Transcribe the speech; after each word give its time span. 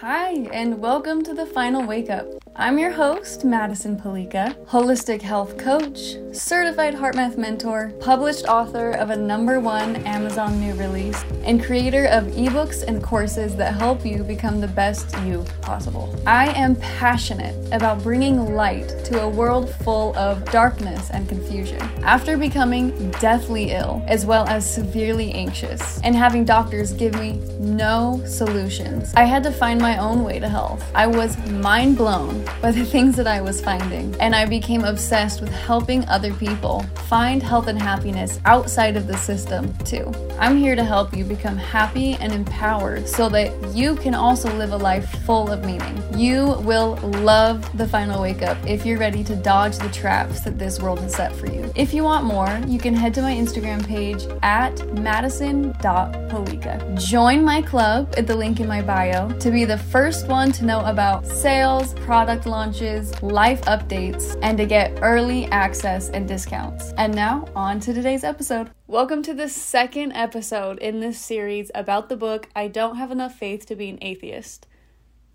Hi, 0.00 0.46
and 0.52 0.78
welcome 0.82 1.24
to 1.24 1.32
the 1.32 1.46
Final 1.46 1.82
Wake 1.86 2.10
Up. 2.10 2.26
I'm 2.58 2.78
your 2.78 2.90
host, 2.90 3.44
Madison 3.44 4.00
Palica, 4.00 4.56
holistic 4.64 5.20
health 5.20 5.58
coach, 5.58 6.16
certified 6.32 6.94
HeartMath 6.94 7.36
mentor, 7.36 7.92
published 8.00 8.46
author 8.46 8.92
of 8.92 9.10
a 9.10 9.16
number 9.16 9.60
one 9.60 9.96
Amazon 10.06 10.58
new 10.58 10.72
release, 10.72 11.22
and 11.44 11.62
creator 11.62 12.06
of 12.06 12.24
ebooks 12.28 12.82
and 12.82 13.02
courses 13.02 13.56
that 13.56 13.74
help 13.74 14.06
you 14.06 14.22
become 14.22 14.58
the 14.58 14.68
best 14.68 15.14
you 15.26 15.44
possible. 15.60 16.14
I 16.26 16.48
am 16.58 16.76
passionate 16.76 17.54
about 17.74 18.02
bringing 18.02 18.54
light 18.54 18.88
to 19.04 19.20
a 19.20 19.28
world 19.28 19.68
full 19.84 20.16
of 20.16 20.42
darkness 20.50 21.10
and 21.10 21.28
confusion. 21.28 21.82
After 22.04 22.38
becoming 22.38 23.10
deathly 23.20 23.72
ill, 23.72 24.02
as 24.08 24.24
well 24.24 24.48
as 24.48 24.68
severely 24.68 25.30
anxious, 25.32 26.00
and 26.02 26.16
having 26.16 26.46
doctors 26.46 26.94
give 26.94 27.16
me 27.16 27.32
no 27.58 28.22
solutions, 28.24 29.12
I 29.14 29.24
had 29.24 29.42
to 29.42 29.52
find 29.52 29.78
my 29.78 29.98
own 29.98 30.24
way 30.24 30.38
to 30.38 30.48
health. 30.48 30.82
I 30.94 31.06
was 31.06 31.36
mind 31.50 31.98
blown 31.98 32.45
by 32.60 32.72
the 32.72 32.84
things 32.84 33.16
that 33.16 33.26
I 33.26 33.40
was 33.40 33.60
finding, 33.60 34.14
and 34.20 34.34
I 34.34 34.46
became 34.46 34.84
obsessed 34.84 35.40
with 35.40 35.50
helping 35.50 36.06
other 36.08 36.32
people 36.34 36.84
find 37.08 37.42
health 37.42 37.68
and 37.68 37.80
happiness 37.80 38.40
outside 38.44 38.96
of 38.96 39.06
the 39.06 39.16
system, 39.16 39.72
too. 39.78 40.12
I'm 40.38 40.56
here 40.56 40.76
to 40.76 40.84
help 40.84 41.16
you 41.16 41.24
become 41.24 41.56
happy 41.56 42.14
and 42.14 42.32
empowered 42.32 43.08
so 43.08 43.28
that 43.30 43.52
you 43.74 43.96
can 43.96 44.14
also 44.14 44.54
live 44.56 44.72
a 44.72 44.76
life 44.76 45.08
full 45.24 45.50
of 45.50 45.64
meaning. 45.64 46.02
You 46.18 46.58
will 46.60 46.96
love 47.22 47.76
the 47.76 47.88
final 47.88 48.22
wake 48.22 48.42
up 48.42 48.58
if 48.66 48.84
you're 48.84 48.98
ready 48.98 49.24
to 49.24 49.36
dodge 49.36 49.78
the 49.78 49.88
traps 49.90 50.40
that 50.40 50.58
this 50.58 50.80
world 50.80 51.00
has 51.00 51.14
set 51.14 51.34
for 51.34 51.46
you. 51.46 51.72
If 51.74 51.94
you 51.94 52.04
want 52.04 52.24
more, 52.24 52.60
you 52.66 52.78
can 52.78 52.94
head 52.94 53.14
to 53.14 53.22
my 53.22 53.32
Instagram 53.32 53.86
page 53.86 54.26
at 54.42 54.86
madison.palica. 54.98 57.02
Join 57.02 57.44
my 57.44 57.62
club 57.62 58.14
at 58.16 58.26
the 58.26 58.36
link 58.36 58.60
in 58.60 58.68
my 58.68 58.82
bio 58.82 59.30
to 59.38 59.50
be 59.50 59.64
the 59.64 59.78
first 59.78 60.28
one 60.28 60.52
to 60.52 60.64
know 60.64 60.84
about 60.84 61.26
sales, 61.26 61.94
product 61.94 62.35
launches, 62.44 63.22
life 63.22 63.62
updates, 63.62 64.38
and 64.42 64.58
to 64.58 64.66
get 64.66 64.98
early 65.00 65.46
access 65.46 66.10
and 66.10 66.28
discounts. 66.28 66.92
And 66.98 67.14
now, 67.14 67.48
on 67.56 67.80
to 67.80 67.94
today's 67.94 68.24
episode. 68.24 68.70
Welcome 68.86 69.22
to 69.22 69.32
the 69.32 69.48
second 69.48 70.12
episode 70.12 70.78
in 70.80 71.00
this 71.00 71.18
series 71.18 71.70
about 71.74 72.10
the 72.10 72.16
book 72.16 72.48
I 72.54 72.68
Don't 72.68 72.96
Have 72.96 73.10
Enough 73.10 73.38
Faith 73.38 73.64
to 73.66 73.76
Be 73.76 73.88
an 73.88 73.98
Atheist. 74.02 74.66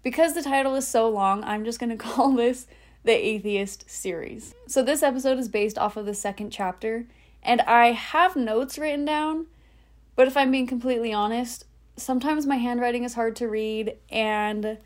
Because 0.03 0.33
the 0.33 0.43
title 0.43 0.75
is 0.75 0.87
so 0.87 1.09
long, 1.09 1.43
I'm 1.43 1.65
just 1.65 1.79
going 1.79 1.89
to 1.97 1.97
call 1.97 2.33
this 2.33 2.67
the 3.03 3.13
Atheist 3.13 3.89
series. 3.89 4.53
So, 4.67 4.83
this 4.83 5.01
episode 5.01 5.39
is 5.39 5.49
based 5.49 5.79
off 5.79 5.97
of 5.97 6.05
the 6.05 6.13
second 6.13 6.51
chapter, 6.51 7.07
and 7.41 7.61
I 7.61 7.93
have 7.93 8.35
notes 8.35 8.77
written 8.77 9.05
down, 9.05 9.47
but 10.15 10.27
if 10.27 10.37
I'm 10.37 10.51
being 10.51 10.67
completely 10.67 11.11
honest, 11.13 11.65
sometimes 11.97 12.45
my 12.45 12.57
handwriting 12.57 13.03
is 13.03 13.13
hard 13.13 13.35
to 13.37 13.47
read 13.47 13.97
and 14.09 14.77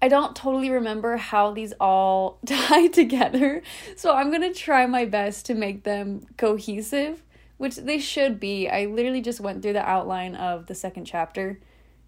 I 0.00 0.08
don't 0.08 0.36
totally 0.36 0.70
remember 0.70 1.16
how 1.16 1.52
these 1.52 1.72
all 1.80 2.38
tie 2.46 2.88
together. 2.88 3.62
So 3.96 4.14
I'm 4.14 4.30
to 4.32 4.52
try 4.52 4.86
my 4.86 5.04
best 5.04 5.46
to 5.46 5.54
make 5.54 5.84
them 5.84 6.26
cohesive, 6.36 7.22
which 7.56 7.76
they 7.76 7.98
should 7.98 8.38
be. 8.38 8.68
I 8.68 8.86
literally 8.86 9.20
just 9.20 9.40
went 9.40 9.62
through 9.62 9.72
the 9.72 9.88
outline 9.88 10.34
of 10.34 10.66
the 10.66 10.74
second 10.74 11.04
chapter 11.04 11.58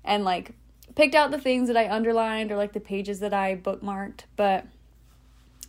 and 0.05 0.25
like 0.25 0.53
picked 0.95 1.15
out 1.15 1.31
the 1.31 1.39
things 1.39 1.69
that 1.69 1.77
I 1.77 1.89
underlined 1.89 2.53
or 2.53 2.57
like 2.57 2.73
the 2.73 2.81
pages 2.81 3.21
that 3.21 3.35
I 3.35 3.57
bookmarked, 3.57 4.25
but 4.37 4.67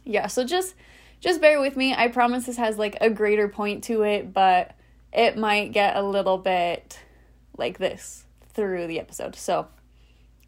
yeah, 0.03 0.27
so 0.27 0.43
just 0.43 0.75
just 1.19 1.39
bear 1.39 1.61
with 1.61 1.77
me. 1.77 1.93
I 1.93 2.07
promise 2.07 2.45
this 2.45 2.57
has 2.57 2.77
like 2.77 2.97
a 2.99 3.09
greater 3.09 3.47
point 3.47 3.83
to 3.85 4.01
it, 4.01 4.33
but 4.33 4.75
it 5.13 5.37
might 5.37 5.71
get 5.71 5.95
a 5.95 6.01
little 6.01 6.37
bit 6.37 6.99
like 7.57 7.77
this 7.77 8.25
through 8.53 8.87
the 8.87 8.99
episode. 8.99 9.35
So 9.35 9.67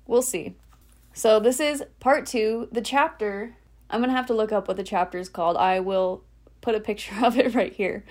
we'll 0.08 0.24
see. 0.24 0.56
So 1.14 1.40
this 1.40 1.60
is 1.60 1.84
part 2.00 2.26
two. 2.26 2.68
The 2.72 2.82
chapter, 2.82 3.56
I'm 3.90 4.02
to 4.02 4.12
have 4.12 4.26
to 4.28 4.34
look 4.34 4.52
up 4.52 4.68
what 4.68 4.78
the 4.78 4.84
chapter 4.84 5.20
is 5.20 5.30
called. 5.30 5.58
I 5.58 5.80
will 5.80 6.24
put 6.62 6.76
a 6.76 6.80
picture 6.80 7.14
of 7.24 7.38
it 7.38 7.54
right 7.54 7.74
here. 7.74 8.04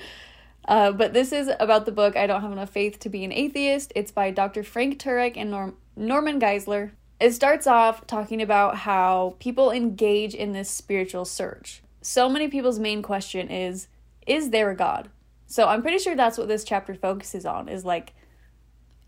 Uh, 0.66 0.92
but 0.92 1.12
this 1.12 1.32
is 1.32 1.50
about 1.58 1.86
the 1.86 1.92
book 1.92 2.16
I 2.16 2.28
Don't 2.28 2.40
Have 2.40 2.52
Enough 2.52 2.70
Faith 2.70 3.00
to 3.00 3.08
Be 3.08 3.24
an 3.24 3.32
Atheist. 3.32 3.92
It's 3.96 4.12
by 4.12 4.30
Dr. 4.30 4.62
Frank 4.62 5.00
Turek 5.00 5.36
and 5.36 5.50
Norm- 5.50 5.76
Norman 5.96 6.40
Geisler. 6.40 6.92
It 7.18 7.32
starts 7.32 7.66
off 7.66 8.06
talking 8.06 8.40
about 8.40 8.78
how 8.78 9.36
people 9.40 9.72
engage 9.72 10.34
in 10.34 10.52
this 10.52 10.70
spiritual 10.70 11.24
search. 11.24 11.82
So 12.00 12.28
many 12.28 12.46
people's 12.46 12.78
main 12.78 13.02
question 13.02 13.48
is 13.48 13.88
Is 14.26 14.50
there 14.50 14.70
a 14.70 14.76
God? 14.76 15.08
So 15.46 15.66
I'm 15.66 15.82
pretty 15.82 15.98
sure 15.98 16.14
that's 16.14 16.38
what 16.38 16.48
this 16.48 16.64
chapter 16.64 16.94
focuses 16.94 17.44
on 17.44 17.68
is 17.68 17.84
like, 17.84 18.14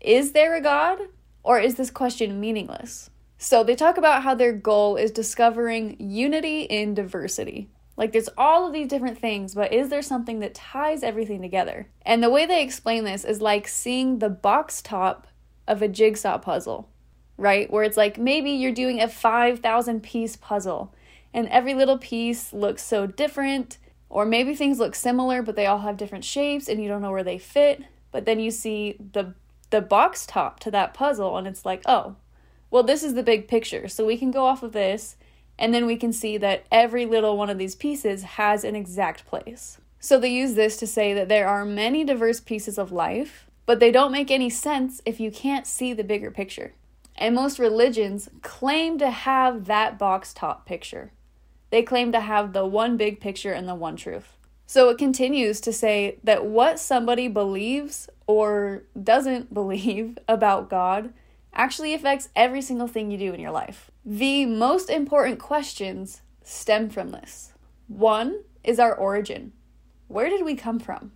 is 0.01 0.33
there 0.33 0.55
a 0.55 0.61
God? 0.61 0.99
Or 1.43 1.59
is 1.59 1.75
this 1.75 1.89
question 1.89 2.39
meaningless? 2.39 3.09
So 3.37 3.63
they 3.63 3.75
talk 3.75 3.97
about 3.97 4.23
how 4.23 4.35
their 4.35 4.53
goal 4.53 4.95
is 4.95 5.11
discovering 5.11 5.97
unity 5.99 6.61
in 6.61 6.93
diversity. 6.93 7.69
Like 7.97 8.11
there's 8.11 8.29
all 8.37 8.67
of 8.67 8.73
these 8.73 8.87
different 8.87 9.19
things, 9.19 9.55
but 9.55 9.71
is 9.71 9.89
there 9.89 10.01
something 10.01 10.39
that 10.39 10.53
ties 10.53 11.03
everything 11.03 11.41
together? 11.41 11.87
And 12.05 12.21
the 12.21 12.29
way 12.29 12.45
they 12.45 12.61
explain 12.61 13.03
this 13.03 13.23
is 13.23 13.41
like 13.41 13.67
seeing 13.67 14.19
the 14.19 14.29
box 14.29 14.81
top 14.81 15.27
of 15.67 15.81
a 15.81 15.87
jigsaw 15.87 16.37
puzzle, 16.37 16.89
right? 17.37 17.71
Where 17.71 17.83
it's 17.83 17.97
like 17.97 18.17
maybe 18.17 18.51
you're 18.51 18.71
doing 18.71 19.01
a 19.01 19.07
5,000 19.07 20.03
piece 20.03 20.35
puzzle 20.35 20.93
and 21.33 21.47
every 21.49 21.73
little 21.73 21.97
piece 21.97 22.53
looks 22.53 22.83
so 22.83 23.07
different, 23.07 23.77
or 24.09 24.25
maybe 24.25 24.55
things 24.55 24.79
look 24.79 24.95
similar 24.95 25.41
but 25.41 25.55
they 25.55 25.65
all 25.65 25.79
have 25.79 25.97
different 25.97 26.25
shapes 26.25 26.67
and 26.67 26.81
you 26.81 26.87
don't 26.87 27.01
know 27.01 27.11
where 27.11 27.23
they 27.23 27.37
fit. 27.37 27.83
But 28.11 28.25
then 28.25 28.39
you 28.39 28.51
see 28.51 28.97
the 29.13 29.35
the 29.71 29.81
box 29.81 30.25
top 30.25 30.59
to 30.61 30.71
that 30.71 30.93
puzzle 30.93 31.37
and 31.37 31.47
it's 31.47 31.65
like, 31.65 31.81
"Oh, 31.85 32.15
well 32.71 32.83
this 32.83 33.03
is 33.03 33.13
the 33.13 33.23
big 33.23 33.47
picture. 33.47 33.87
So 33.87 34.05
we 34.05 34.17
can 34.17 34.31
go 34.31 34.45
off 34.45 34.63
of 34.63 34.71
this 34.71 35.15
and 35.57 35.73
then 35.73 35.85
we 35.85 35.95
can 35.95 36.11
see 36.11 36.37
that 36.37 36.65
every 36.71 37.05
little 37.05 37.37
one 37.37 37.49
of 37.49 37.57
these 37.57 37.75
pieces 37.75 38.23
has 38.23 38.63
an 38.63 38.75
exact 38.75 39.25
place. 39.25 39.79
So 39.99 40.19
they 40.19 40.29
use 40.29 40.53
this 40.53 40.77
to 40.77 40.87
say 40.87 41.13
that 41.13 41.29
there 41.29 41.47
are 41.47 41.65
many 41.65 42.03
diverse 42.03 42.39
pieces 42.39 42.77
of 42.77 42.91
life, 42.91 43.47
but 43.65 43.79
they 43.79 43.91
don't 43.91 44.11
make 44.11 44.29
any 44.29 44.49
sense 44.49 45.01
if 45.05 45.19
you 45.19 45.31
can't 45.31 45.65
see 45.65 45.93
the 45.93 46.03
bigger 46.03 46.29
picture. 46.29 46.73
And 47.15 47.33
most 47.33 47.59
religions 47.59 48.29
claim 48.41 48.97
to 48.99 49.09
have 49.09 49.65
that 49.65 49.97
box 49.97 50.33
top 50.33 50.65
picture. 50.65 51.11
They 51.69 51.81
claim 51.81 52.11
to 52.11 52.19
have 52.19 52.53
the 52.53 52.65
one 52.65 52.97
big 52.97 53.19
picture 53.19 53.53
and 53.53 53.67
the 53.67 53.75
one 53.75 53.95
truth. 53.95 54.35
So 54.67 54.89
it 54.89 54.97
continues 54.97 55.61
to 55.61 55.71
say 55.71 56.17
that 56.23 56.45
what 56.45 56.79
somebody 56.79 57.27
believes 57.27 58.09
or 58.27 58.83
doesn't 59.01 59.53
believe 59.55 60.17
about 60.27 60.69
God 60.69 61.13
actually 61.55 61.93
affects 61.93 62.29
every 62.35 62.61
single 62.61 62.87
thing 62.87 63.09
you 63.09 63.17
do 63.17 63.33
in 63.33 63.39
your 63.39 63.51
life. 63.51 63.89
The 64.03 64.45
most 64.45 64.89
important 64.89 65.39
questions 65.39 66.21
stem 66.43 66.89
from 66.89 67.11
this. 67.11 67.53
One 67.87 68.43
is 68.63 68.79
our 68.79 68.93
origin. 68.93 69.53
Where 70.07 70.29
did 70.29 70.43
we 70.43 70.55
come 70.55 70.79
from? 70.79 71.11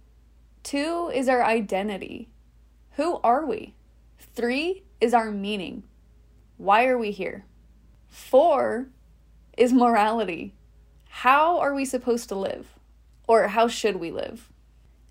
Two 0.63 1.11
is 1.13 1.29
our 1.29 1.43
identity. 1.43 2.29
Who 2.91 3.19
are 3.23 3.45
we? 3.45 3.75
Three 4.17 4.83
is 4.99 5.13
our 5.13 5.31
meaning. 5.31 5.83
Why 6.57 6.87
are 6.87 6.97
we 6.97 7.11
here? 7.11 7.45
Four 8.07 8.89
is 9.57 9.71
morality. 9.71 10.55
How 11.09 11.59
are 11.59 11.73
we 11.73 11.85
supposed 11.85 12.29
to 12.29 12.35
live? 12.35 12.67
Or 13.27 13.47
how 13.49 13.67
should 13.67 13.97
we 13.97 14.11
live? 14.11 14.49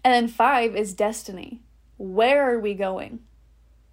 And 0.05 0.13
then 0.13 0.29
five 0.29 0.75
is 0.77 0.95
destiny. 0.95 1.61
Where 1.97 2.53
are 2.53 2.59
we 2.59 2.75
going? 2.75 3.21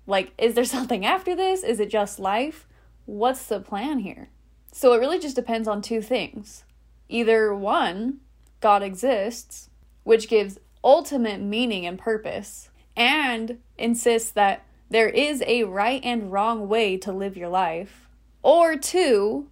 Like, 0.08 0.32
is 0.38 0.56
there 0.56 0.66
something 0.76 1.06
after 1.06 1.36
this? 1.36 1.64
Is 1.64 1.80
it 1.80 1.90
just 1.90 2.20
life? 2.20 2.68
What's 3.06 3.46
the 3.46 3.60
plan 3.60 4.00
here? 4.00 4.30
So 4.72 4.94
it 4.94 5.00
really 5.00 5.20
just 5.20 5.36
depends 5.36 5.68
on 5.68 5.82
two 5.82 6.02
things. 6.02 6.66
Either 7.08 7.54
one, 7.54 8.20
God 8.60 8.84
exists, 8.84 9.70
which 10.04 10.28
gives 10.28 10.60
ultimate 10.84 11.40
meaning 11.40 11.86
and 11.86 11.98
purpose, 11.98 12.70
and 12.96 13.60
insists 13.78 14.32
that 14.32 14.66
there 14.90 15.10
is 15.10 15.44
a 15.48 15.64
right 15.64 16.02
and 16.04 16.32
wrong 16.32 16.68
way 16.68 16.98
to 16.98 17.12
live 17.12 17.38
your 17.38 17.50
life. 17.50 18.08
Or 18.44 18.76
two, 18.76 19.50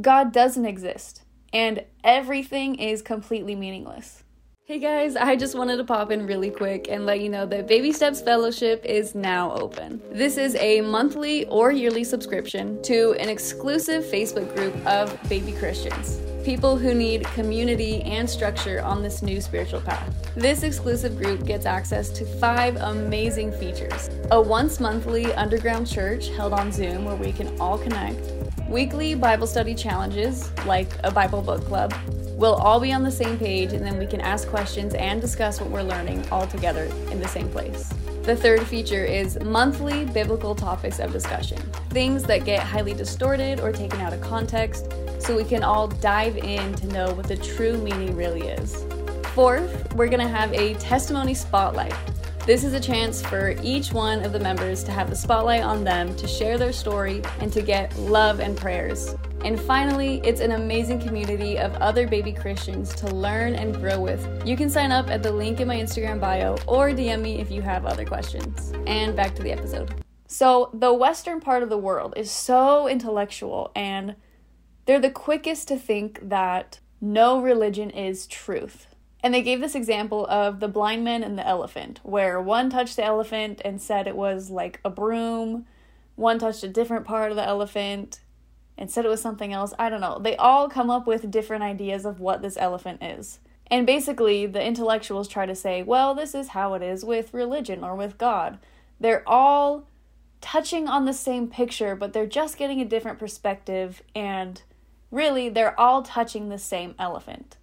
God 0.00 0.32
doesn't 0.32 0.66
exist 0.66 1.24
and 1.54 1.84
everything 2.02 2.74
is 2.74 3.00
completely 3.00 3.54
meaningless. 3.54 4.23
Hey 4.66 4.78
guys, 4.78 5.14
I 5.14 5.36
just 5.36 5.54
wanted 5.54 5.76
to 5.76 5.84
pop 5.84 6.10
in 6.10 6.26
really 6.26 6.48
quick 6.48 6.88
and 6.88 7.04
let 7.04 7.20
you 7.20 7.28
know 7.28 7.44
that 7.44 7.68
Baby 7.68 7.92
Steps 7.92 8.22
Fellowship 8.22 8.82
is 8.86 9.14
now 9.14 9.52
open. 9.52 10.00
This 10.10 10.38
is 10.38 10.54
a 10.54 10.80
monthly 10.80 11.44
or 11.48 11.70
yearly 11.70 12.02
subscription 12.02 12.82
to 12.84 13.12
an 13.20 13.28
exclusive 13.28 14.04
Facebook 14.04 14.54
group 14.56 14.74
of 14.86 15.20
baby 15.28 15.52
Christians, 15.52 16.18
people 16.46 16.78
who 16.78 16.94
need 16.94 17.26
community 17.34 18.00
and 18.04 18.28
structure 18.28 18.80
on 18.80 19.02
this 19.02 19.20
new 19.20 19.38
spiritual 19.42 19.82
path. 19.82 20.32
This 20.34 20.62
exclusive 20.62 21.18
group 21.18 21.44
gets 21.44 21.66
access 21.66 22.08
to 22.12 22.24
five 22.24 22.76
amazing 22.76 23.52
features 23.52 24.08
a 24.30 24.40
once 24.40 24.80
monthly 24.80 25.30
underground 25.34 25.86
church 25.86 26.30
held 26.30 26.54
on 26.54 26.72
Zoom 26.72 27.04
where 27.04 27.16
we 27.16 27.32
can 27.32 27.54
all 27.60 27.76
connect, 27.76 28.32
weekly 28.66 29.14
Bible 29.14 29.46
study 29.46 29.74
challenges 29.74 30.50
like 30.64 30.88
a 31.04 31.10
Bible 31.10 31.42
book 31.42 31.62
club 31.66 31.92
We'll 32.34 32.54
all 32.54 32.80
be 32.80 32.92
on 32.92 33.04
the 33.04 33.12
same 33.12 33.38
page 33.38 33.72
and 33.72 33.86
then 33.86 33.96
we 33.96 34.06
can 34.06 34.20
ask 34.20 34.48
questions 34.48 34.94
and 34.94 35.20
discuss 35.20 35.60
what 35.60 35.70
we're 35.70 35.82
learning 35.82 36.28
all 36.30 36.48
together 36.48 36.84
in 37.12 37.20
the 37.20 37.28
same 37.28 37.48
place. 37.48 37.92
The 38.24 38.34
third 38.34 38.66
feature 38.66 39.04
is 39.04 39.38
monthly 39.40 40.04
biblical 40.06 40.54
topics 40.54 40.98
of 40.98 41.12
discussion, 41.12 41.58
things 41.90 42.24
that 42.24 42.44
get 42.44 42.62
highly 42.62 42.92
distorted 42.92 43.60
or 43.60 43.70
taken 43.70 44.00
out 44.00 44.12
of 44.12 44.20
context, 44.20 44.92
so 45.20 45.36
we 45.36 45.44
can 45.44 45.62
all 45.62 45.86
dive 45.86 46.36
in 46.38 46.74
to 46.74 46.86
know 46.88 47.12
what 47.12 47.28
the 47.28 47.36
true 47.36 47.78
meaning 47.78 48.16
really 48.16 48.48
is. 48.48 48.84
Fourth, 49.34 49.94
we're 49.94 50.08
gonna 50.08 50.26
have 50.26 50.52
a 50.52 50.74
testimony 50.74 51.34
spotlight. 51.34 51.94
This 52.46 52.64
is 52.64 52.74
a 52.74 52.80
chance 52.80 53.22
for 53.22 53.54
each 53.62 53.92
one 53.92 54.24
of 54.24 54.32
the 54.32 54.40
members 54.40 54.82
to 54.84 54.90
have 54.90 55.08
the 55.08 55.16
spotlight 55.16 55.62
on 55.62 55.84
them 55.84 56.16
to 56.16 56.26
share 56.26 56.58
their 56.58 56.72
story 56.72 57.22
and 57.40 57.52
to 57.52 57.62
get 57.62 57.96
love 57.96 58.40
and 58.40 58.56
prayers. 58.56 59.14
And 59.44 59.60
finally, 59.60 60.22
it's 60.24 60.40
an 60.40 60.52
amazing 60.52 61.00
community 61.00 61.58
of 61.58 61.74
other 61.74 62.08
baby 62.08 62.32
Christians 62.32 62.94
to 62.94 63.08
learn 63.08 63.54
and 63.54 63.74
grow 63.74 64.00
with. 64.00 64.26
You 64.46 64.56
can 64.56 64.70
sign 64.70 64.90
up 64.90 65.10
at 65.10 65.22
the 65.22 65.30
link 65.30 65.60
in 65.60 65.68
my 65.68 65.76
Instagram 65.76 66.18
bio 66.18 66.56
or 66.66 66.92
DM 66.92 67.20
me 67.20 67.40
if 67.40 67.50
you 67.50 67.60
have 67.60 67.84
other 67.84 68.06
questions. 68.06 68.72
And 68.86 69.14
back 69.14 69.34
to 69.34 69.42
the 69.42 69.52
episode. 69.52 70.02
So, 70.26 70.70
the 70.72 70.94
Western 70.94 71.40
part 71.40 71.62
of 71.62 71.68
the 71.68 71.76
world 71.76 72.14
is 72.16 72.30
so 72.30 72.88
intellectual, 72.88 73.70
and 73.76 74.16
they're 74.86 74.98
the 74.98 75.10
quickest 75.10 75.68
to 75.68 75.76
think 75.76 76.26
that 76.26 76.80
no 76.98 77.38
religion 77.38 77.90
is 77.90 78.26
truth. 78.26 78.86
And 79.22 79.34
they 79.34 79.42
gave 79.42 79.60
this 79.60 79.74
example 79.74 80.26
of 80.26 80.60
the 80.60 80.68
blind 80.68 81.04
man 81.04 81.22
and 81.22 81.38
the 81.38 81.46
elephant, 81.46 82.00
where 82.02 82.40
one 82.40 82.70
touched 82.70 82.96
the 82.96 83.04
elephant 83.04 83.60
and 83.62 83.82
said 83.82 84.06
it 84.06 84.16
was 84.16 84.48
like 84.48 84.80
a 84.86 84.90
broom, 84.90 85.66
one 86.16 86.38
touched 86.38 86.64
a 86.64 86.68
different 86.68 87.04
part 87.04 87.30
of 87.30 87.36
the 87.36 87.46
elephant 87.46 88.20
and 88.76 88.90
said 88.90 89.04
it 89.04 89.08
was 89.08 89.20
something 89.20 89.52
else. 89.52 89.72
I 89.78 89.88
don't 89.88 90.00
know. 90.00 90.18
They 90.18 90.36
all 90.36 90.68
come 90.68 90.90
up 90.90 91.06
with 91.06 91.30
different 91.30 91.62
ideas 91.62 92.04
of 92.04 92.20
what 92.20 92.42
this 92.42 92.56
elephant 92.56 93.02
is. 93.02 93.38
And 93.70 93.86
basically, 93.86 94.46
the 94.46 94.62
intellectuals 94.62 95.28
try 95.28 95.46
to 95.46 95.54
say, 95.54 95.82
well, 95.82 96.14
this 96.14 96.34
is 96.34 96.48
how 96.48 96.74
it 96.74 96.82
is 96.82 97.04
with 97.04 97.32
religion 97.32 97.82
or 97.82 97.94
with 97.94 98.18
God. 98.18 98.58
They're 99.00 99.26
all 99.28 99.86
touching 100.40 100.86
on 100.86 101.06
the 101.06 101.14
same 101.14 101.48
picture, 101.48 101.96
but 101.96 102.12
they're 102.12 102.26
just 102.26 102.58
getting 102.58 102.80
a 102.80 102.84
different 102.84 103.18
perspective, 103.18 104.02
and 104.14 104.60
really, 105.10 105.48
they're 105.48 105.78
all 105.80 106.02
touching 106.02 106.48
the 106.48 106.58
same 106.58 106.94
elephant. 106.98 107.56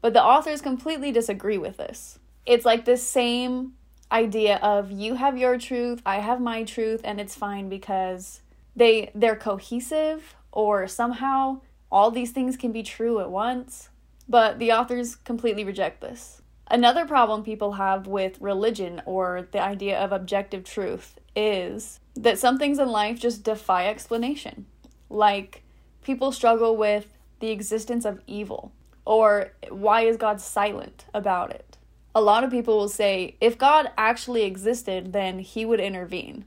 But 0.00 0.14
the 0.14 0.24
authors 0.24 0.62
completely 0.62 1.12
disagree 1.12 1.58
with 1.58 1.76
this. 1.76 2.18
It's 2.46 2.64
like 2.64 2.84
this 2.84 3.02
same 3.02 3.74
idea 4.10 4.56
of 4.56 4.90
you 4.90 5.14
have 5.14 5.36
your 5.36 5.58
truth, 5.58 6.00
I 6.06 6.16
have 6.16 6.40
my 6.40 6.64
truth, 6.64 7.00
and 7.04 7.20
it's 7.20 7.34
fine 7.34 7.68
because 7.68 8.40
they 8.76 9.10
they're 9.14 9.36
cohesive 9.36 10.34
or 10.54 10.86
somehow 10.86 11.60
all 11.90 12.10
these 12.10 12.30
things 12.30 12.56
can 12.56 12.72
be 12.72 12.82
true 12.82 13.20
at 13.20 13.30
once. 13.30 13.90
But 14.26 14.58
the 14.58 14.72
authors 14.72 15.16
completely 15.16 15.64
reject 15.64 16.00
this. 16.00 16.40
Another 16.70 17.04
problem 17.04 17.42
people 17.42 17.72
have 17.72 18.06
with 18.06 18.40
religion 18.40 19.02
or 19.04 19.46
the 19.52 19.60
idea 19.60 19.98
of 19.98 20.12
objective 20.12 20.64
truth 20.64 21.18
is 21.36 22.00
that 22.14 22.38
some 22.38 22.58
things 22.58 22.78
in 22.78 22.88
life 22.88 23.20
just 23.20 23.42
defy 23.42 23.86
explanation. 23.86 24.64
Like 25.10 25.62
people 26.02 26.32
struggle 26.32 26.76
with 26.76 27.18
the 27.40 27.50
existence 27.50 28.06
of 28.06 28.22
evil 28.26 28.72
or 29.04 29.52
why 29.68 30.02
is 30.02 30.16
God 30.16 30.40
silent 30.40 31.04
about 31.12 31.50
it? 31.50 31.76
A 32.14 32.22
lot 32.22 32.44
of 32.44 32.50
people 32.50 32.78
will 32.78 32.88
say 32.88 33.36
if 33.40 33.58
God 33.58 33.90
actually 33.98 34.44
existed, 34.44 35.12
then 35.12 35.40
he 35.40 35.66
would 35.66 35.80
intervene. 35.80 36.44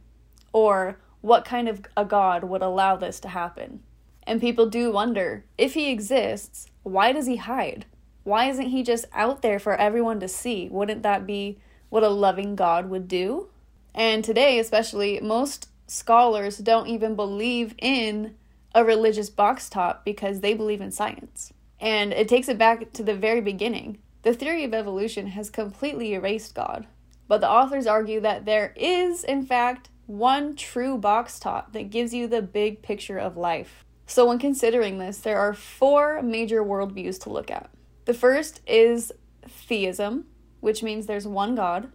Or 0.53 0.97
what 1.21 1.45
kind 1.45 1.67
of 1.67 1.81
a 1.95 2.05
God 2.05 2.45
would 2.45 2.61
allow 2.61 2.95
this 2.95 3.19
to 3.19 3.27
happen? 3.27 3.83
And 4.27 4.41
people 4.41 4.69
do 4.69 4.91
wonder 4.91 5.45
if 5.57 5.73
he 5.73 5.89
exists, 5.89 6.67
why 6.83 7.13
does 7.13 7.27
he 7.27 7.37
hide? 7.37 7.85
Why 8.25 8.49
isn't 8.49 8.67
he 8.67 8.83
just 8.83 9.05
out 9.13 9.41
there 9.41 9.57
for 9.57 9.73
everyone 9.73 10.19
to 10.19 10.27
see? 10.27 10.67
Wouldn't 10.69 11.01
that 11.03 11.25
be 11.25 11.59
what 11.87 12.03
a 12.03 12.09
loving 12.09 12.57
God 12.57 12.89
would 12.89 13.07
do? 13.07 13.47
And 13.95 14.25
today, 14.25 14.59
especially, 14.59 15.21
most 15.21 15.69
scholars 15.87 16.57
don't 16.57 16.87
even 16.87 17.15
believe 17.15 17.73
in 17.77 18.35
a 18.75 18.83
religious 18.83 19.29
box 19.29 19.69
top 19.69 20.03
because 20.03 20.41
they 20.41 20.53
believe 20.53 20.81
in 20.81 20.91
science. 20.91 21.53
And 21.79 22.11
it 22.11 22.27
takes 22.27 22.49
it 22.49 22.57
back 22.57 22.91
to 22.93 23.03
the 23.03 23.15
very 23.15 23.39
beginning. 23.39 23.97
The 24.23 24.33
theory 24.33 24.65
of 24.65 24.73
evolution 24.73 25.27
has 25.27 25.49
completely 25.49 26.13
erased 26.13 26.53
God. 26.53 26.85
But 27.29 27.39
the 27.39 27.49
authors 27.49 27.87
argue 27.87 28.19
that 28.19 28.43
there 28.43 28.73
is, 28.75 29.23
in 29.23 29.45
fact, 29.45 29.89
one 30.05 30.57
true 30.57 30.97
box 30.97 31.39
top 31.39 31.71
that 31.71 31.89
gives 31.89 32.13
you 32.13 32.27
the 32.27 32.41
big 32.41 32.81
picture 32.81 33.17
of 33.17 33.37
life. 33.37 33.85
So, 34.09 34.25
when 34.25 34.39
considering 34.39 34.97
this, 34.97 35.17
there 35.17 35.37
are 35.37 35.53
four 35.53 36.21
major 36.21 36.63
worldviews 36.63 37.21
to 37.23 37.29
look 37.29 37.51
at. 37.51 37.69
The 38.05 38.13
first 38.13 38.61
is 38.65 39.11
theism, 39.45 40.25
which 40.61 40.81
means 40.81 41.05
there's 41.05 41.27
one 41.27 41.55
God, 41.55 41.91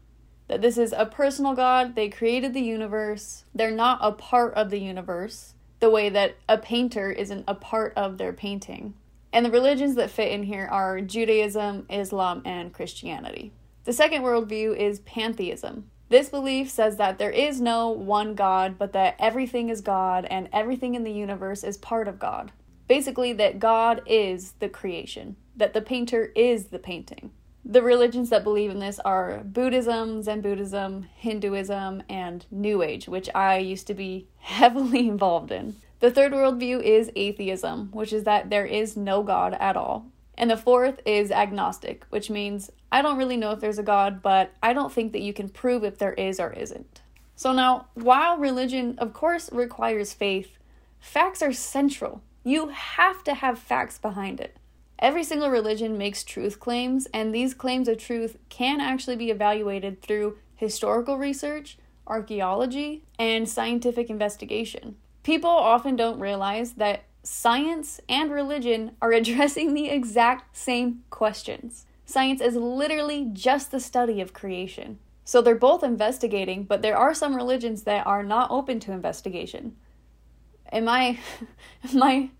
that 0.48 0.60
this 0.60 0.76
is 0.76 0.92
a 0.94 1.06
personal 1.06 1.54
God, 1.54 1.94
they 1.94 2.10
created 2.10 2.52
the 2.52 2.60
universe, 2.60 3.44
they're 3.54 3.70
not 3.70 3.98
a 4.02 4.12
part 4.12 4.52
of 4.54 4.68
the 4.68 4.78
universe, 4.78 5.54
the 5.80 5.88
way 5.88 6.10
that 6.10 6.36
a 6.48 6.58
painter 6.58 7.10
isn't 7.10 7.44
a 7.48 7.54
part 7.54 7.94
of 7.96 8.18
their 8.18 8.34
painting. 8.34 8.92
And 9.32 9.46
the 9.46 9.50
religions 9.50 9.94
that 9.94 10.10
fit 10.10 10.30
in 10.30 10.42
here 10.42 10.68
are 10.70 11.00
Judaism, 11.00 11.86
Islam, 11.88 12.42
and 12.44 12.74
Christianity. 12.74 13.52
The 13.84 13.94
second 13.94 14.22
worldview 14.22 14.76
is 14.76 15.00
pantheism, 15.00 15.90
this 16.12 16.28
belief 16.28 16.68
says 16.68 16.98
that 16.98 17.16
there 17.16 17.30
is 17.30 17.58
no 17.58 17.88
one 17.88 18.34
God, 18.34 18.76
but 18.78 18.92
that 18.92 19.16
everything 19.18 19.70
is 19.70 19.80
God 19.80 20.26
and 20.26 20.46
everything 20.52 20.94
in 20.94 21.04
the 21.04 21.10
universe 21.10 21.64
is 21.64 21.78
part 21.78 22.06
of 22.06 22.18
God. 22.18 22.52
Basically, 22.86 23.32
that 23.32 23.58
God 23.58 24.02
is 24.04 24.52
the 24.58 24.68
creation, 24.68 25.36
that 25.56 25.72
the 25.72 25.80
painter 25.80 26.30
is 26.36 26.66
the 26.66 26.78
painting. 26.78 27.30
The 27.64 27.82
religions 27.82 28.28
that 28.28 28.44
believe 28.44 28.70
in 28.70 28.78
this 28.78 28.98
are 28.98 29.38
Buddhism, 29.42 30.22
Zen 30.22 30.42
Buddhism, 30.42 31.06
Hinduism, 31.16 32.02
and 32.10 32.44
New 32.50 32.82
Age, 32.82 33.08
which 33.08 33.30
I 33.34 33.56
used 33.56 33.86
to 33.86 33.94
be 33.94 34.28
heavily 34.36 35.08
involved 35.08 35.50
in. 35.50 35.76
The 36.00 36.10
third 36.10 36.32
worldview 36.32 36.82
is 36.82 37.10
atheism, 37.16 37.88
which 37.92 38.12
is 38.12 38.24
that 38.24 38.50
there 38.50 38.66
is 38.66 38.98
no 38.98 39.22
God 39.22 39.56
at 39.58 39.78
all. 39.78 40.12
And 40.36 40.50
the 40.50 40.56
fourth 40.56 41.00
is 41.04 41.30
agnostic, 41.30 42.04
which 42.10 42.30
means 42.30 42.70
I 42.90 43.02
don't 43.02 43.18
really 43.18 43.36
know 43.36 43.52
if 43.52 43.60
there's 43.60 43.78
a 43.78 43.82
God, 43.82 44.22
but 44.22 44.52
I 44.62 44.72
don't 44.72 44.92
think 44.92 45.12
that 45.12 45.22
you 45.22 45.32
can 45.32 45.48
prove 45.48 45.84
if 45.84 45.98
there 45.98 46.14
is 46.14 46.40
or 46.40 46.52
isn't. 46.52 47.00
So 47.36 47.52
now, 47.52 47.86
while 47.94 48.38
religion, 48.38 48.94
of 48.98 49.12
course, 49.12 49.50
requires 49.52 50.12
faith, 50.12 50.58
facts 51.00 51.42
are 51.42 51.52
central. 51.52 52.22
You 52.44 52.68
have 52.68 53.24
to 53.24 53.34
have 53.34 53.58
facts 53.58 53.98
behind 53.98 54.40
it. 54.40 54.56
Every 54.98 55.24
single 55.24 55.50
religion 55.50 55.98
makes 55.98 56.22
truth 56.22 56.60
claims, 56.60 57.08
and 57.12 57.34
these 57.34 57.54
claims 57.54 57.88
of 57.88 57.98
truth 57.98 58.36
can 58.48 58.80
actually 58.80 59.16
be 59.16 59.30
evaluated 59.30 60.00
through 60.00 60.38
historical 60.54 61.18
research, 61.18 61.76
archaeology, 62.06 63.02
and 63.18 63.48
scientific 63.48 64.10
investigation. 64.10 64.96
People 65.24 65.50
often 65.50 65.96
don't 65.96 66.20
realize 66.20 66.74
that 66.74 67.02
science 67.22 68.00
and 68.08 68.30
religion 68.30 68.92
are 69.00 69.12
addressing 69.20 69.74
the 69.74 69.88
exact 69.88 70.56
same 70.56 71.02
questions. 71.10 71.86
Science 72.04 72.40
is 72.40 72.56
literally 72.56 73.28
just 73.32 73.70
the 73.70 73.80
study 73.80 74.20
of 74.20 74.32
creation. 74.32 74.98
So 75.24 75.40
they're 75.40 75.54
both 75.54 75.84
investigating, 75.84 76.64
but 76.64 76.82
there 76.82 76.96
are 76.96 77.14
some 77.14 77.36
religions 77.36 77.84
that 77.84 78.06
are 78.06 78.24
not 78.24 78.50
open 78.50 78.80
to 78.80 78.92
investigation. 78.92 79.76
In 80.72 80.84
my 80.84 81.18
my 81.92 82.30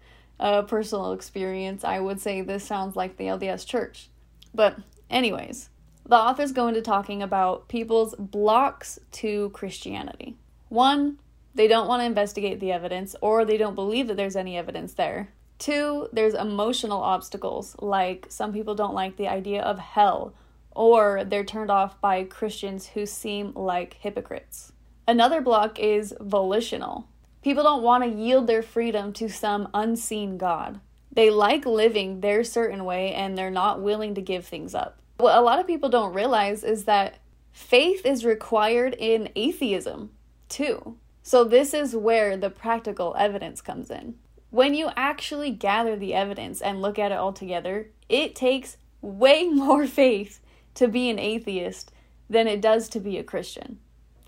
uh, 0.41 0.63
personal 0.63 1.13
experience, 1.13 1.85
I 1.85 2.01
would 2.01 2.21
say 2.21 2.41
this 2.41 2.65
sounds 2.65 2.97
like 2.97 3.17
the 3.17 3.27
LDS 3.27 3.67
Church. 3.67 4.09
But 4.53 4.79
anyways, 5.09 5.71
the 6.05 6.17
authors 6.17 6.53
go 6.53 6.67
into 6.67 6.83
talking 6.83 7.23
about 7.23 7.69
people's 7.69 8.15
blocks 8.19 8.99
to 9.13 9.51
Christianity. 9.51 10.37
One, 10.69 11.19
they 11.55 11.69
don't 11.69 11.89
want 11.89 12.01
to 12.01 12.07
investigate 12.07 12.61
the 12.61 12.73
evidence 12.73 13.15
or 13.21 13.45
they 13.45 13.57
don't 13.57 13.75
believe 13.75 14.09
that 14.09 14.17
there's 14.17 14.37
any 14.37 14.57
evidence 14.57 14.95
there. 14.95 15.33
Two, 15.59 16.09
there's 16.13 16.35
emotional 16.35 17.01
obstacles, 17.01 17.77
like 17.79 18.27
some 18.29 18.53
people 18.53 18.75
don't 18.75 18.95
like 18.95 19.17
the 19.17 19.29
idea 19.29 19.63
of 19.63 19.79
hell, 19.79 20.35
or 20.73 21.25
they're 21.25 21.45
turned 21.45 21.71
off 21.71 22.01
by 22.01 22.25
Christians 22.25 22.89
who 22.89 23.07
seem 23.07 23.53
like 23.55 23.95
hypocrites. 24.01 24.73
Another 25.07 25.41
block 25.41 25.79
is 25.79 26.15
volitional. 26.21 27.07
People 27.43 27.63
don't 27.65 27.83
want 27.83 28.05
to 28.05 28.11
yield 28.11 28.47
their 28.47 28.63
freedom 28.63 29.13
to 29.15 29.29
some 29.29 29.69
unseen 29.75 30.39
God. 30.39 30.81
They 31.13 31.29
like 31.29 31.67
living 31.67 32.21
their 32.21 32.43
certain 32.43 32.85
way 32.85 33.13
and 33.13 33.37
they're 33.37 33.51
not 33.51 33.83
willing 33.83 34.15
to 34.15 34.23
give 34.23 34.47
things 34.47 34.75
up. 34.75 34.99
What 35.19 35.37
a 35.37 35.41
lot 35.43 35.59
of 35.59 35.67
people 35.67 35.89
don't 35.89 36.15
realize 36.15 36.65
is 36.65 36.85
that 36.85 37.19
faith 37.53 38.07
is 38.07 38.25
required 38.25 38.97
in 38.99 39.29
atheism, 39.37 40.11
too. 40.49 40.97
So, 41.23 41.45
this 41.45 41.73
is 41.73 41.95
where 41.95 42.37
the 42.37 42.51
practical 42.51 43.15
evidence 43.17 43.61
comes 43.61 43.91
in. 43.91 44.17
When 44.51 44.75
you 44.75 44.91
actually 44.97 45.51
gather 45.51 45.97
the 45.97 46.15
evidence 46.15 46.61
and 46.61 46.83
look 46.83 46.99
at 46.99 47.13
it 47.13 47.19
all 47.19 47.33
together, 47.33 47.89
it 48.09 48.35
takes 48.35 48.77
way 49.01 49.45
more 49.49 49.87
faith 49.87 50.41
to 50.75 50.89
be 50.89 51.11
an 51.11 51.19
atheist 51.19 51.93
than 52.29 52.49
it 52.49 52.61
does 52.61 52.89
to 52.91 53.01
be 53.01 53.19
a 53.19 53.25
Christian. 53.25 53.79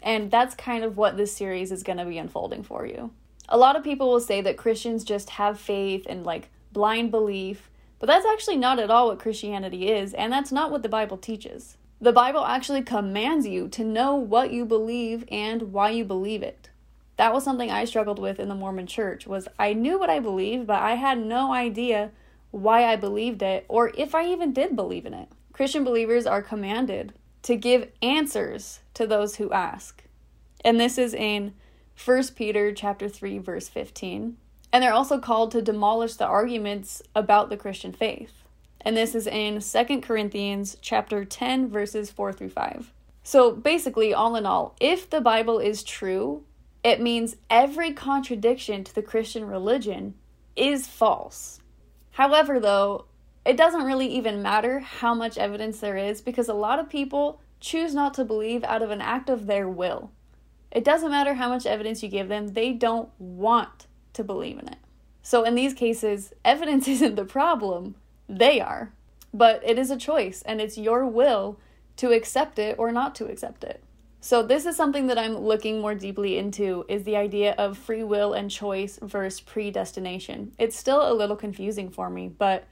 And 0.03 0.31
that's 0.31 0.55
kind 0.55 0.85
of 0.85 0.97
what 0.97 1.17
this 1.17 1.35
series 1.35 1.73
is 1.73 1.83
going 1.83 1.99
to 1.99 2.05
be 2.05 2.19
unfolding 2.19 2.63
for 2.63 2.87
you. 2.87 3.11
A 3.49 3.57
lot 3.57 3.77
of 3.77 3.85
people 3.85 4.11
will 4.11 4.21
say 4.21 4.41
that 4.43 4.57
Christians 4.57 5.03
just 5.05 5.31
have 5.31 5.59
faith 5.59 6.07
and 6.09 6.25
like 6.25 6.51
blind 6.73 7.11
belief, 7.11 7.71
but 7.99 8.07
that's 8.07 8.27
actually 8.27 8.57
not 8.57 8.79
at 8.79 8.91
all 8.91 9.09
what 9.09 9.19
Christianity 9.19 9.91
is, 9.91 10.13
and 10.15 10.33
that's 10.33 10.53
not 10.53 10.71
what 10.71 10.83
the 10.83 10.89
Bible 10.89 11.17
teaches. 11.17 11.77
The 12.01 12.13
Bible 12.13 12.45
actually 12.45 12.83
commands 12.83 13.47
you 13.47 13.69
to 13.69 13.85
know 13.85 14.15
what 14.15 14.53
you 14.53 14.65
believe 14.65 15.25
and 15.31 15.73
why 15.73 15.91
you 15.91 16.05
believe 16.05 16.43
it. 16.43 16.69
That 17.17 17.33
was 17.33 17.45
something 17.45 17.71
I 17.71 17.85
struggled 17.85 18.19
with 18.19 18.41
in 18.41 18.49
the 18.49 18.55
Mormon 18.55 18.87
church 18.87 19.27
was 19.27 19.49
I 19.59 19.73
knew 19.73 19.99
what 19.99 20.11
I 20.11 20.19
believed, 20.19 20.67
but 20.67 20.83
I 20.83 20.95
had 20.95 21.19
no 21.19 21.53
idea 21.53 22.11
why 22.51 22.85
I 22.85 22.97
believed 22.97 23.43
it 23.43 23.65
or 23.69 23.93
if 23.97 24.15
I 24.15 24.27
even 24.27 24.53
did 24.53 24.77
believe 24.77 25.07
in 25.07 25.15
it. 25.15 25.29
Christian 25.53 25.85
believers 25.85 26.27
are 26.27 26.43
commanded 26.43 27.13
to 27.43 27.57
give 27.57 27.91
answers 28.03 28.81
to 28.95 29.07
those 29.07 29.37
who 29.37 29.53
ask. 29.53 30.03
And 30.65 30.81
this 30.81 30.99
is 30.99 31.15
in 31.15 31.55
1 32.03 32.23
Peter 32.35 32.73
chapter 32.73 33.09
3 33.09 33.39
verse 33.39 33.69
15. 33.69 34.37
And 34.73 34.83
they're 34.83 34.93
also 34.93 35.21
called 35.21 35.53
to 35.53 35.63
demolish 35.63 36.15
the 36.15 36.27
arguments 36.27 37.01
about 37.15 37.49
the 37.49 37.57
Christian 37.57 37.93
faith. 37.93 38.43
And 38.81 38.97
this 38.97 39.15
is 39.15 39.27
in 39.27 39.61
2 39.61 40.01
Corinthians 40.01 40.77
chapter 40.81 41.25
10 41.25 41.69
verses 41.69 42.11
4 42.11 42.33
through 42.33 42.51
5. 42.51 42.93
So 43.23 43.53
basically, 43.53 44.13
all 44.13 44.37
in 44.37 44.45
all, 44.45 44.77
if 44.81 45.09
the 45.09 45.21
Bible 45.21 45.59
is 45.59 45.83
true, 45.83 46.43
it 46.85 47.01
means 47.01 47.37
every 47.49 47.93
contradiction 47.93 48.85
to 48.85 48.95
the 48.95 49.03
Christian 49.03 49.47
religion 49.47 50.15
is 50.55 50.87
false. 50.87 51.61
However, 52.13 52.61
though, 52.61 53.07
it 53.47 53.57
doesn't 53.57 53.85
really 53.85 54.07
even 54.07 54.43
matter 54.43 54.81
how 54.81 55.15
much 55.15 55.39
evidence 55.39 55.81
there 55.81 55.97
is 55.97 56.21
because 56.21 56.49
a 56.49 56.55
lot 56.55 56.79
of 56.79 56.91
people 56.91 57.41
choose 57.59 57.95
not 57.95 58.13
to 58.15 58.25
believe 58.25 58.63
out 58.65 58.83
of 58.83 58.91
an 58.91 59.01
act 59.01 59.31
of 59.31 59.47
their 59.47 59.69
will. 59.69 60.11
It 60.71 60.85
doesn't 60.85 61.11
matter 61.11 61.35
how 61.35 61.49
much 61.49 61.67
evidence 61.67 62.03
you 62.03 62.09
give 62.11 62.29
them, 62.29 62.49
they 62.49 62.73
don't 62.73 63.09
want 63.19 63.87
to 64.13 64.23
believe 64.23 64.59
in 64.59 64.69
it. 64.69 64.79
So, 65.23 65.43
in 65.45 65.55
these 65.55 65.73
cases, 65.73 66.35
evidence 66.45 66.87
isn't 66.89 67.17
the 67.17 67.25
problem, 67.25 67.95
they 68.29 68.61
are. 68.61 68.93
But 69.33 69.63
it 69.65 69.79
is 69.79 69.91
a 69.91 69.97
choice, 69.97 70.43
and 70.43 70.61
it's 70.61 70.79
your 70.79 71.07
will 71.07 71.59
to 71.97 72.13
accept 72.13 72.59
it 72.59 72.77
or 72.79 72.93
not 72.93 73.15
to 73.17 73.27
accept 73.27 73.65
it. 73.65 73.83
So 74.25 74.43
this 74.43 74.65
is 74.65 74.75
something 74.75 75.09
that 75.09 75.19
I'm 75.19 75.37
looking 75.37 75.83
more 75.83 75.95
deeply 75.95 76.39
into 76.39 76.87
is 76.89 77.05
the 77.05 77.15
idea 77.15 77.55
of 77.59 77.77
free 77.77 78.03
will 78.03 78.33
and 78.33 78.51
choice 78.51 78.99
versus 79.03 79.43
predestination. 79.43 80.53
It's 80.59 80.79
still 80.79 81.07
a 81.07 81.13
little 81.13 81.37
confusing 81.37 81.91
for 81.91 82.09
me, 82.09 82.29
but 82.29 82.65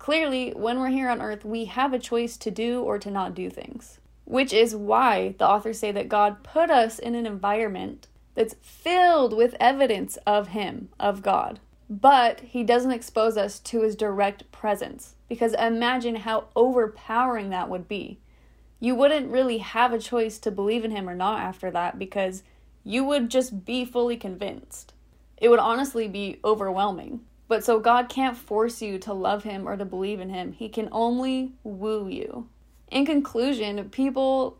clearly 0.00 0.50
when 0.50 0.80
we're 0.80 0.88
here 0.88 1.08
on 1.08 1.22
earth, 1.22 1.44
we 1.44 1.66
have 1.66 1.92
a 1.92 2.00
choice 2.00 2.36
to 2.38 2.50
do 2.50 2.82
or 2.82 2.98
to 2.98 3.08
not 3.08 3.36
do 3.36 3.48
things. 3.48 4.00
Which 4.24 4.52
is 4.52 4.74
why 4.74 5.36
the 5.38 5.46
authors 5.46 5.78
say 5.78 5.92
that 5.92 6.08
God 6.08 6.42
put 6.42 6.70
us 6.70 6.98
in 6.98 7.14
an 7.14 7.24
environment 7.24 8.08
that's 8.34 8.56
filled 8.60 9.32
with 9.32 9.54
evidence 9.60 10.18
of 10.26 10.48
him, 10.48 10.88
of 10.98 11.22
God. 11.22 11.60
But 11.88 12.40
he 12.40 12.64
doesn't 12.64 12.90
expose 12.90 13.36
us 13.36 13.60
to 13.60 13.82
his 13.82 13.94
direct 13.94 14.50
presence 14.50 15.14
because 15.28 15.52
imagine 15.52 16.16
how 16.16 16.48
overpowering 16.56 17.50
that 17.50 17.68
would 17.68 17.86
be 17.86 18.18
you 18.80 18.94
wouldn't 18.94 19.30
really 19.30 19.58
have 19.58 19.92
a 19.92 19.98
choice 19.98 20.38
to 20.38 20.50
believe 20.50 20.84
in 20.84 20.90
him 20.90 21.08
or 21.08 21.14
not 21.14 21.40
after 21.40 21.70
that 21.70 21.98
because 21.98 22.42
you 22.84 23.04
would 23.04 23.30
just 23.30 23.64
be 23.64 23.84
fully 23.84 24.16
convinced. 24.16 24.92
It 25.38 25.48
would 25.48 25.58
honestly 25.58 26.08
be 26.08 26.38
overwhelming. 26.44 27.20
But 27.48 27.64
so 27.64 27.78
God 27.78 28.08
can't 28.08 28.36
force 28.36 28.82
you 28.82 28.98
to 28.98 29.12
love 29.12 29.44
him 29.44 29.68
or 29.68 29.76
to 29.76 29.84
believe 29.84 30.20
in 30.20 30.30
him. 30.30 30.52
He 30.52 30.68
can 30.68 30.88
only 30.90 31.52
woo 31.62 32.08
you. 32.08 32.48
In 32.90 33.06
conclusion, 33.06 33.88
people, 33.90 34.58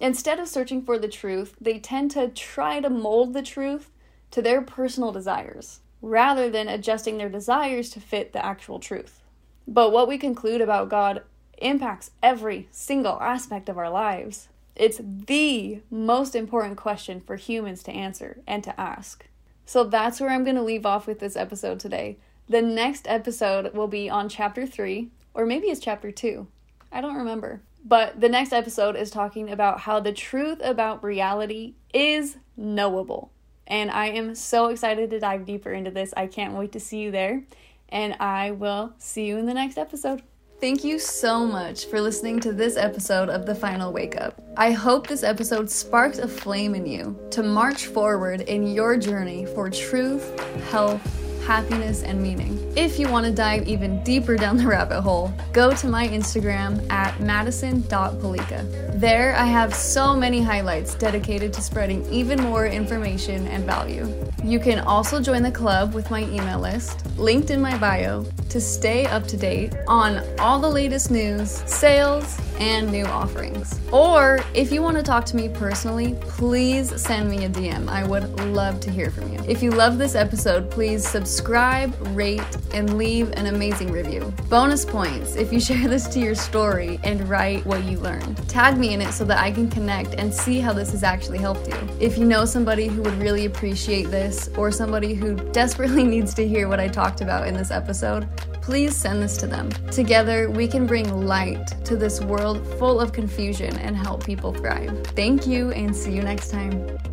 instead 0.00 0.38
of 0.38 0.48
searching 0.48 0.82
for 0.82 0.98
the 0.98 1.08
truth, 1.08 1.54
they 1.60 1.78
tend 1.78 2.10
to 2.12 2.28
try 2.28 2.80
to 2.80 2.90
mold 2.90 3.32
the 3.32 3.42
truth 3.42 3.90
to 4.30 4.42
their 4.42 4.62
personal 4.62 5.12
desires 5.12 5.80
rather 6.00 6.50
than 6.50 6.68
adjusting 6.68 7.16
their 7.16 7.28
desires 7.28 7.90
to 7.90 8.00
fit 8.00 8.32
the 8.32 8.44
actual 8.44 8.78
truth. 8.78 9.20
But 9.66 9.92
what 9.92 10.08
we 10.08 10.18
conclude 10.18 10.60
about 10.60 10.88
God 10.88 11.22
impacts 11.58 12.10
every 12.22 12.68
single 12.70 13.20
aspect 13.20 13.68
of 13.68 13.78
our 13.78 13.90
lives. 13.90 14.48
It's 14.74 15.00
the 15.02 15.80
most 15.90 16.34
important 16.34 16.76
question 16.76 17.20
for 17.20 17.36
humans 17.36 17.82
to 17.84 17.92
answer 17.92 18.38
and 18.46 18.64
to 18.64 18.80
ask. 18.80 19.26
So 19.66 19.84
that's 19.84 20.20
where 20.20 20.30
I'm 20.30 20.44
going 20.44 20.56
to 20.56 20.62
leave 20.62 20.86
off 20.86 21.06
with 21.06 21.20
this 21.20 21.36
episode 21.36 21.78
today. 21.78 22.18
The 22.48 22.62
next 22.62 23.06
episode 23.08 23.74
will 23.74 23.86
be 23.86 24.10
on 24.10 24.28
chapter 24.28 24.66
3, 24.66 25.08
or 25.34 25.46
maybe 25.46 25.68
it's 25.68 25.80
chapter 25.80 26.10
2. 26.10 26.46
I 26.90 27.00
don't 27.00 27.16
remember. 27.16 27.62
But 27.84 28.20
the 28.20 28.28
next 28.28 28.52
episode 28.52 28.96
is 28.96 29.10
talking 29.10 29.50
about 29.50 29.80
how 29.80 30.00
the 30.00 30.12
truth 30.12 30.58
about 30.62 31.02
reality 31.02 31.74
is 31.92 32.36
knowable. 32.56 33.30
And 33.66 33.90
I 33.90 34.06
am 34.06 34.34
so 34.34 34.66
excited 34.66 35.10
to 35.10 35.20
dive 35.20 35.44
deeper 35.46 35.72
into 35.72 35.90
this. 35.90 36.12
I 36.16 36.26
can't 36.26 36.54
wait 36.54 36.72
to 36.72 36.80
see 36.80 36.98
you 36.98 37.10
there. 37.10 37.44
And 37.88 38.14
I 38.20 38.50
will 38.50 38.94
see 38.98 39.26
you 39.26 39.38
in 39.38 39.46
the 39.46 39.54
next 39.54 39.78
episode. 39.78 40.22
Thank 40.62 40.84
you 40.84 41.00
so 41.00 41.44
much 41.44 41.86
for 41.86 42.00
listening 42.00 42.38
to 42.38 42.52
this 42.52 42.76
episode 42.76 43.28
of 43.28 43.46
The 43.46 43.54
Final 43.56 43.92
Wake 43.92 44.16
Up. 44.20 44.40
I 44.56 44.70
hope 44.70 45.08
this 45.08 45.24
episode 45.24 45.68
sparked 45.68 46.20
a 46.20 46.28
flame 46.28 46.76
in 46.76 46.86
you 46.86 47.18
to 47.32 47.42
march 47.42 47.86
forward 47.86 48.42
in 48.42 48.68
your 48.68 48.96
journey 48.96 49.44
for 49.44 49.68
truth, 49.68 50.38
health, 50.70 51.04
happiness, 51.46 52.02
and 52.02 52.22
meaning. 52.22 52.58
If 52.76 52.98
you 52.98 53.08
want 53.08 53.26
to 53.26 53.32
dive 53.32 53.66
even 53.68 54.02
deeper 54.04 54.36
down 54.36 54.56
the 54.56 54.66
rabbit 54.66 55.02
hole, 55.02 55.32
go 55.52 55.74
to 55.74 55.88
my 55.88 56.08
Instagram 56.08 56.90
at 56.90 57.20
madison.palica. 57.20 58.98
There, 58.98 59.34
I 59.36 59.44
have 59.44 59.74
so 59.74 60.16
many 60.16 60.40
highlights 60.40 60.94
dedicated 60.94 61.52
to 61.54 61.62
spreading 61.62 62.04
even 62.10 62.40
more 62.42 62.66
information 62.66 63.46
and 63.48 63.64
value. 63.64 64.08
You 64.44 64.58
can 64.58 64.80
also 64.80 65.20
join 65.20 65.42
the 65.42 65.50
club 65.50 65.94
with 65.94 66.10
my 66.10 66.22
email 66.24 66.60
list, 66.60 67.04
linked 67.18 67.50
in 67.50 67.60
my 67.60 67.76
bio, 67.78 68.24
to 68.48 68.60
stay 68.60 69.06
up 69.06 69.26
to 69.28 69.36
date 69.36 69.74
on 69.88 70.22
all 70.38 70.58
the 70.58 70.70
latest 70.70 71.10
news, 71.10 71.62
sales, 71.66 72.38
and 72.58 72.90
new 72.90 73.04
offerings. 73.06 73.78
Or 73.92 74.40
if 74.54 74.72
you 74.72 74.82
want 74.82 74.96
to 74.96 75.02
talk 75.02 75.24
to 75.26 75.36
me 75.36 75.48
personally, 75.48 76.16
please 76.20 77.00
send 77.00 77.30
me 77.30 77.44
a 77.44 77.48
DM. 77.48 77.88
I 77.88 78.06
would 78.06 78.40
love 78.50 78.80
to 78.80 78.90
hear 78.90 79.10
from 79.10 79.32
you. 79.32 79.40
If 79.46 79.62
you 79.62 79.70
love 79.70 79.98
this 79.98 80.14
episode, 80.14 80.70
please 80.70 81.06
subscribe, 81.06 81.94
rate, 82.16 82.42
and 82.72 82.96
leave 82.96 83.30
an 83.32 83.46
amazing 83.46 83.90
review. 83.90 84.32
Bonus 84.48 84.84
points 84.84 85.36
if 85.36 85.52
you 85.52 85.60
share 85.72 85.88
this 85.88 86.06
to 86.08 86.18
your 86.18 86.34
story 86.34 87.00
and 87.04 87.28
write 87.28 87.64
what 87.66 87.84
you 87.84 87.98
learned. 87.98 88.36
Tag 88.48 88.78
me 88.78 88.94
in 88.94 89.00
it 89.00 89.12
so 89.12 89.24
that 89.24 89.38
I 89.38 89.50
can 89.50 89.68
connect 89.68 90.14
and 90.14 90.32
see 90.32 90.60
how 90.60 90.72
this 90.72 90.92
has 90.92 91.02
actually 91.02 91.38
helped 91.38 91.68
you. 91.68 91.76
If 92.00 92.18
you 92.18 92.24
know 92.24 92.44
somebody 92.44 92.86
who 92.86 93.02
would 93.02 93.14
really 93.14 93.46
appreciate 93.46 94.10
this 94.10 94.48
or 94.56 94.70
somebody 94.70 95.14
who 95.14 95.34
desperately 95.52 96.04
needs 96.04 96.34
to 96.34 96.46
hear 96.46 96.68
what 96.68 96.80
I 96.80 96.88
talked 96.88 97.20
about 97.20 97.48
in 97.48 97.54
this 97.54 97.70
episode, 97.70 98.28
please 98.62 98.96
send 98.96 99.22
this 99.22 99.36
to 99.38 99.46
them. 99.46 99.70
Together, 99.90 100.48
we 100.48 100.66
can 100.66 100.86
bring 100.86 101.26
light 101.26 101.66
to 101.84 101.96
this 101.96 102.20
world 102.20 102.66
full 102.78 103.00
of 103.00 103.12
confusion 103.12 103.76
and 103.78 103.96
help 103.96 104.24
people 104.24 104.52
thrive. 104.54 105.04
Thank 105.08 105.46
you, 105.46 105.72
and 105.72 105.94
see 105.94 106.12
you 106.12 106.22
next 106.22 106.50
time. 106.50 107.11